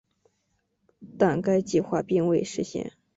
[1.19, 2.91] 但该计划并未实现。